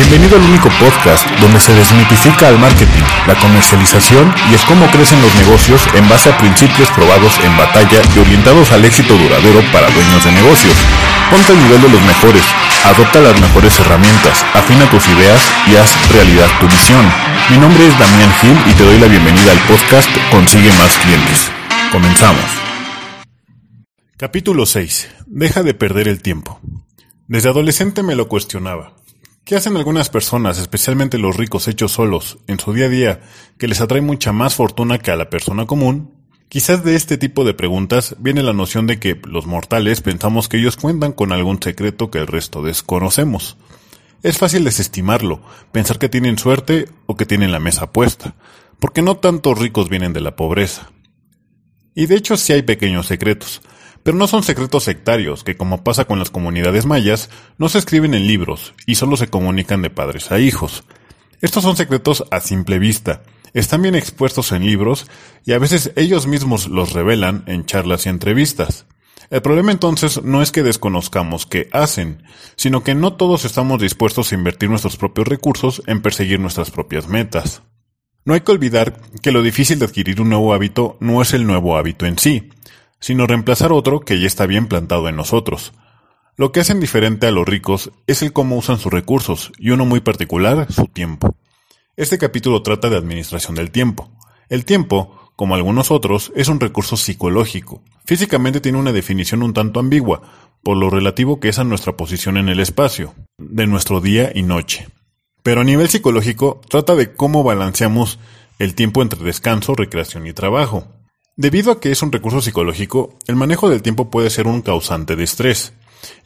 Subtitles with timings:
[0.00, 5.20] Bienvenido al único podcast donde se desmitifica el marketing, la comercialización y es cómo crecen
[5.20, 9.90] los negocios en base a principios probados en batalla y orientados al éxito duradero para
[9.90, 10.72] dueños de negocios.
[11.30, 12.42] Ponte al nivel de los mejores,
[12.86, 17.04] adopta las mejores herramientas, afina tus ideas y haz realidad tu visión.
[17.50, 21.50] Mi nombre es Damián Gil y te doy la bienvenida al podcast Consigue más clientes.
[21.92, 22.46] Comenzamos.
[24.16, 25.10] Capítulo 6.
[25.26, 26.58] Deja de perder el tiempo.
[27.28, 28.94] Desde adolescente me lo cuestionaba.
[29.50, 33.20] ¿Qué hacen algunas personas, especialmente los ricos hechos solos, en su día a día,
[33.58, 36.14] que les atrae mucha más fortuna que a la persona común?
[36.48, 40.58] Quizás de este tipo de preguntas viene la noción de que los mortales pensamos que
[40.58, 43.56] ellos cuentan con algún secreto que el resto desconocemos.
[44.22, 48.36] Es fácil desestimarlo, pensar que tienen suerte o que tienen la mesa puesta,
[48.78, 50.92] porque no tantos ricos vienen de la pobreza.
[51.96, 53.62] Y de hecho sí hay pequeños secretos,
[54.02, 58.14] pero no son secretos sectarios que, como pasa con las comunidades mayas, no se escriben
[58.14, 60.84] en libros y solo se comunican de padres a hijos.
[61.40, 63.22] Estos son secretos a simple vista,
[63.54, 65.06] están bien expuestos en libros
[65.44, 68.86] y a veces ellos mismos los revelan en charlas y entrevistas.
[69.30, 72.24] El problema entonces no es que desconozcamos qué hacen,
[72.56, 77.06] sino que no todos estamos dispuestos a invertir nuestros propios recursos en perseguir nuestras propias
[77.06, 77.62] metas.
[78.24, 81.46] No hay que olvidar que lo difícil de adquirir un nuevo hábito no es el
[81.46, 82.50] nuevo hábito en sí,
[83.00, 85.72] sino reemplazar otro que ya está bien plantado en nosotros.
[86.36, 89.84] Lo que hacen diferente a los ricos es el cómo usan sus recursos y uno
[89.84, 91.34] muy particular, su tiempo.
[91.96, 94.10] Este capítulo trata de administración del tiempo.
[94.48, 97.82] El tiempo, como algunos otros, es un recurso psicológico.
[98.06, 100.22] Físicamente tiene una definición un tanto ambigua,
[100.62, 104.42] por lo relativo que es a nuestra posición en el espacio, de nuestro día y
[104.42, 104.88] noche.
[105.42, 108.18] Pero a nivel psicológico trata de cómo balanceamos
[108.58, 110.86] el tiempo entre descanso, recreación y trabajo.
[111.40, 115.16] Debido a que es un recurso psicológico, el manejo del tiempo puede ser un causante
[115.16, 115.72] de estrés,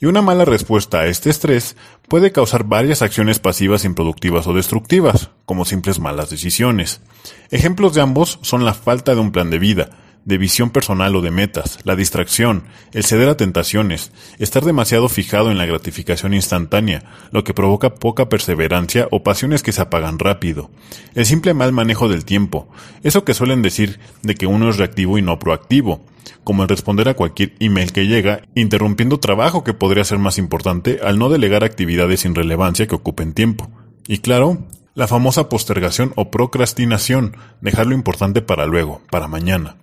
[0.00, 1.76] y una mala respuesta a este estrés
[2.08, 7.00] puede causar varias acciones pasivas improductivas o destructivas, como simples malas decisiones.
[7.52, 9.90] Ejemplos de ambos son la falta de un plan de vida,
[10.24, 15.50] de visión personal o de metas, la distracción, el ceder a tentaciones, estar demasiado fijado
[15.50, 20.70] en la gratificación instantánea, lo que provoca poca perseverancia o pasiones que se apagan rápido,
[21.14, 22.68] el simple mal manejo del tiempo,
[23.02, 26.00] eso que suelen decir de que uno es reactivo y no proactivo,
[26.42, 31.00] como el responder a cualquier email que llega, interrumpiendo trabajo que podría ser más importante
[31.02, 33.70] al no delegar actividades sin relevancia que ocupen tiempo.
[34.06, 34.58] Y claro,
[34.94, 39.76] la famosa postergación o procrastinación, dejar lo importante para luego, para mañana.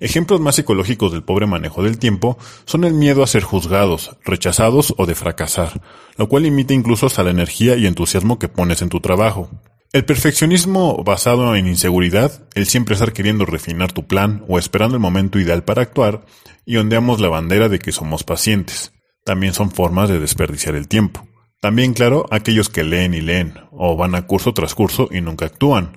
[0.00, 4.94] Ejemplos más psicológicos del pobre manejo del tiempo son el miedo a ser juzgados, rechazados
[4.96, 5.80] o de fracasar,
[6.16, 9.50] lo cual limita incluso hasta la energía y entusiasmo que pones en tu trabajo.
[9.92, 15.00] El perfeccionismo basado en inseguridad, el siempre estar queriendo refinar tu plan o esperando el
[15.00, 16.26] momento ideal para actuar,
[16.66, 18.92] y ondeamos la bandera de que somos pacientes.
[19.24, 21.26] También son formas de desperdiciar el tiempo.
[21.60, 25.46] También, claro, aquellos que leen y leen, o van a curso tras curso y nunca
[25.46, 25.96] actúan.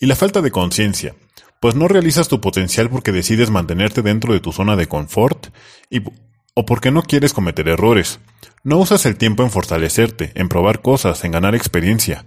[0.00, 1.14] Y la falta de conciencia,
[1.64, 5.46] pues no realizas tu potencial porque decides mantenerte dentro de tu zona de confort
[5.88, 6.02] y,
[6.52, 8.20] o porque no quieres cometer errores.
[8.64, 12.26] No usas el tiempo en fortalecerte, en probar cosas, en ganar experiencia.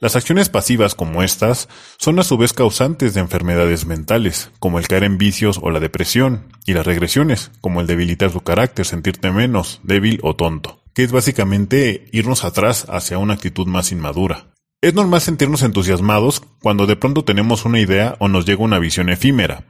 [0.00, 4.88] Las acciones pasivas como estas son a su vez causantes de enfermedades mentales, como el
[4.88, 9.30] caer en vicios o la depresión, y las regresiones, como el debilitar tu carácter, sentirte
[9.30, 14.54] menos, débil o tonto, que es básicamente irnos atrás hacia una actitud más inmadura.
[14.80, 19.08] Es normal sentirnos entusiasmados cuando de pronto tenemos una idea o nos llega una visión
[19.08, 19.64] efímera.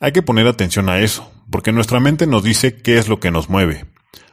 [0.00, 3.30] Hay que poner atención a eso, porque nuestra mente nos dice qué es lo que
[3.30, 3.86] nos mueve.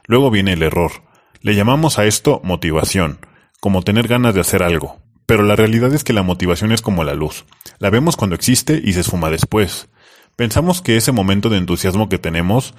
[0.06, 0.92] Luego viene el error.
[1.40, 3.18] Le llamamos a esto motivación,
[3.60, 5.00] como tener ganas de hacer algo.
[5.26, 7.44] Pero la realidad es que la motivación es como la luz.
[7.78, 9.88] La vemos cuando existe y se esfuma después.
[10.36, 12.74] Pensamos que ese momento de entusiasmo que tenemos,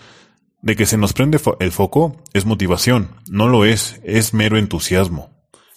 [0.62, 3.10] de que se nos prende el foco, es motivación.
[3.30, 5.30] No lo es, es mero entusiasmo.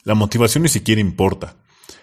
[0.05, 1.57] La motivación ni siquiera importa.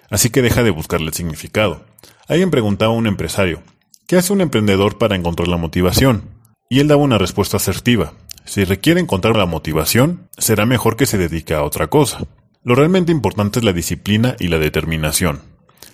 [0.10, 1.86] Así que deja de buscarle el significado.
[2.28, 3.62] Alguien preguntaba a un empresario,
[4.08, 6.30] ¿qué hace un emprendedor para encontrar la motivación?
[6.70, 8.14] Y él daba una respuesta asertiva.
[8.46, 12.20] Si requiere encontrar la motivación, será mejor que se dedique a otra cosa.
[12.64, 15.42] Lo realmente importante es la disciplina y la determinación.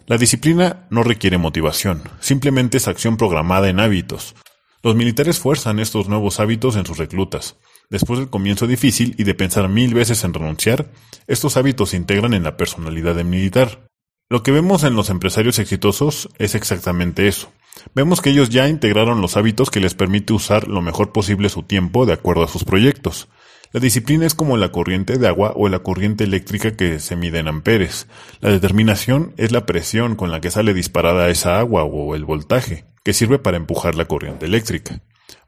[0.06, 4.36] La disciplina no requiere motivación, simplemente es acción programada en hábitos.
[4.83, 7.56] Los militares fuerzan estos nuevos hábitos en sus reclutas.
[7.89, 10.92] Después del comienzo difícil y de pensar mil veces en renunciar,
[11.27, 13.88] estos hábitos se integran en la personalidad del militar.
[14.33, 17.51] Lo que vemos en los empresarios exitosos es exactamente eso.
[17.94, 21.62] Vemos que ellos ya integraron los hábitos que les permite usar lo mejor posible su
[21.62, 23.27] tiempo de acuerdo a sus proyectos.
[23.74, 27.38] La disciplina es como la corriente de agua o la corriente eléctrica que se mide
[27.38, 28.07] en amperes.
[28.39, 32.86] La determinación es la presión con la que sale disparada esa agua o el voltaje,
[33.03, 35.00] que sirve para empujar la corriente eléctrica.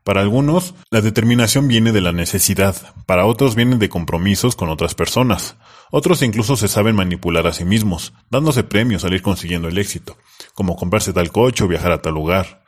[0.03, 2.75] Para algunos, la determinación viene de la necesidad,
[3.07, 5.55] para otros viene de compromisos con otras personas,
[5.91, 10.17] Otros incluso se saben manipular a sí mismos, dándose premios al ir consiguiendo el éxito,
[10.53, 12.63] como comprarse tal coche o viajar a tal lugar.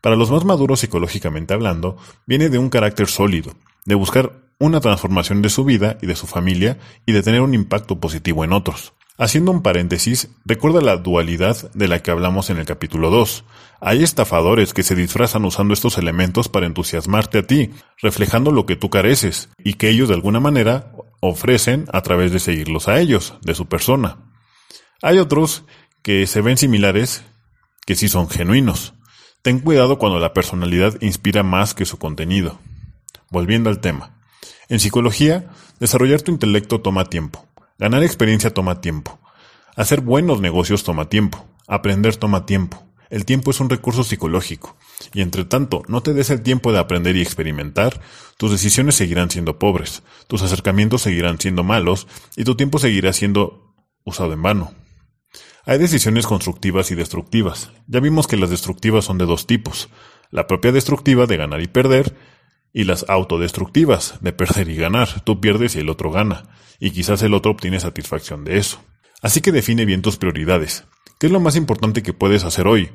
[0.00, 1.96] Para los más maduros psicológicamente hablando,
[2.26, 6.26] viene de un carácter sólido, de buscar una transformación de su vida y de su
[6.26, 8.92] familia y de tener un impacto positivo en otros.
[9.16, 13.44] Haciendo un paréntesis, recuerda la dualidad de la que hablamos en el capítulo 2.
[13.80, 17.70] Hay estafadores que se disfrazan usando estos elementos para entusiasmarte a ti,
[18.02, 20.90] reflejando lo que tú careces, y que ellos de alguna manera
[21.28, 24.18] ofrecen a través de seguirlos a ellos, de su persona.
[25.02, 25.64] Hay otros
[26.02, 27.24] que se ven similares,
[27.86, 28.94] que sí son genuinos.
[29.42, 32.58] Ten cuidado cuando la personalidad inspira más que su contenido.
[33.30, 34.22] Volviendo al tema.
[34.68, 35.50] En psicología,
[35.80, 37.46] desarrollar tu intelecto toma tiempo.
[37.78, 39.18] Ganar experiencia toma tiempo.
[39.76, 41.44] Hacer buenos negocios toma tiempo.
[41.66, 42.83] Aprender toma tiempo.
[43.14, 44.76] El tiempo es un recurso psicológico.
[45.12, 48.00] Y entre tanto, no te des el tiempo de aprender y experimentar,
[48.38, 53.72] tus decisiones seguirán siendo pobres, tus acercamientos seguirán siendo malos y tu tiempo seguirá siendo
[54.02, 54.74] usado en vano.
[55.64, 57.70] Hay decisiones constructivas y destructivas.
[57.86, 59.90] Ya vimos que las destructivas son de dos tipos.
[60.32, 62.16] La propia destructiva de ganar y perder
[62.72, 65.20] y las autodestructivas, de perder y ganar.
[65.20, 66.48] Tú pierdes y el otro gana,
[66.80, 68.80] y quizás el otro obtiene satisfacción de eso.
[69.22, 70.82] Así que define bien tus prioridades.
[71.20, 72.90] ¿Qué es lo más importante que puedes hacer hoy?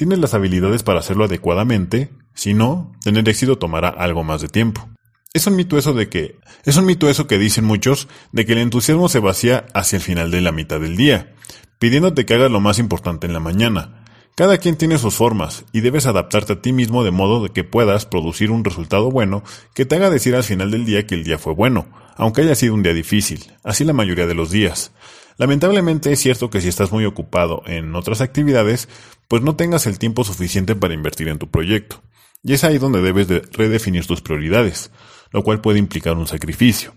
[0.00, 2.08] ¿Tienes las habilidades para hacerlo adecuadamente?
[2.32, 4.88] Si no, tener éxito tomará algo más de tiempo.
[5.34, 8.52] Es un mito eso de que, es un mito eso que dicen muchos, de que
[8.52, 11.34] el entusiasmo se vacía hacia el final de la mitad del día,
[11.78, 14.06] pidiéndote que hagas lo más importante en la mañana,
[14.36, 17.62] cada quien tiene sus formas y debes adaptarte a ti mismo de modo de que
[17.62, 19.42] puedas producir un resultado bueno
[19.74, 21.88] que te haga decir al final del día que el día fue bueno,
[22.20, 24.92] aunque haya sido un día difícil, así la mayoría de los días.
[25.38, 28.90] Lamentablemente es cierto que si estás muy ocupado en otras actividades,
[29.26, 32.02] pues no tengas el tiempo suficiente para invertir en tu proyecto.
[32.42, 34.90] Y es ahí donde debes de redefinir tus prioridades,
[35.30, 36.92] lo cual puede implicar un sacrificio.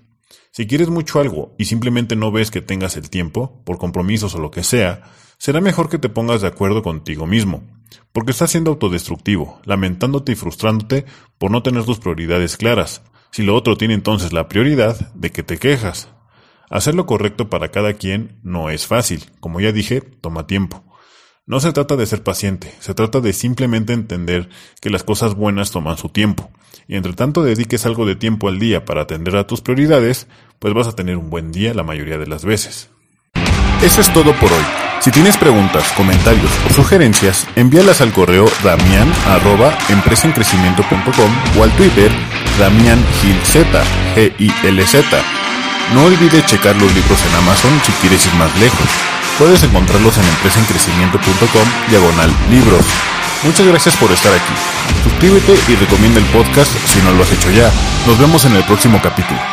[0.51, 4.39] Si quieres mucho algo y simplemente no ves que tengas el tiempo, por compromisos o
[4.39, 5.03] lo que sea,
[5.37, 7.63] será mejor que te pongas de acuerdo contigo mismo,
[8.11, 11.05] porque estás siendo autodestructivo, lamentándote y frustrándote
[11.37, 13.03] por no tener tus prioridades claras,
[13.33, 16.07] si lo otro tiene entonces la prioridad de que te quejas.
[16.69, 20.83] Hacer lo correcto para cada quien no es fácil, como ya dije, toma tiempo.
[21.47, 24.49] No se trata de ser paciente, se trata de simplemente entender
[24.81, 26.51] que las cosas buenas toman su tiempo,
[26.87, 30.27] y entre tanto dediques algo de tiempo al día para atender a tus prioridades,
[30.59, 32.91] pues vas a tener un buen día la mayoría de las veces.
[33.83, 34.63] Eso es todo por hoy.
[35.01, 39.11] Si tienes preguntas, comentarios o sugerencias, envíalas al correo damian
[41.57, 42.09] o al Twitter
[42.57, 43.53] damiangilz,
[44.15, 45.03] G-I-L-Z.
[45.93, 48.87] No olvides checar los libros en Amazon si quieres ir más lejos.
[49.37, 52.85] Puedes encontrarlos en empresaencrecimiento.com diagonal libros.
[53.43, 54.53] Muchas gracias por estar aquí.
[55.03, 57.69] Suscríbete y recomienda el podcast si no lo has hecho ya.
[58.07, 59.52] Nos vemos en el próximo capítulo.